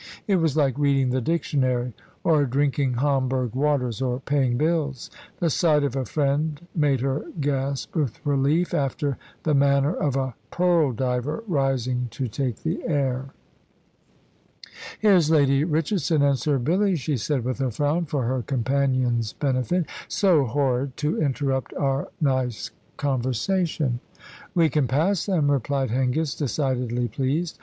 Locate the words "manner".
9.53-9.93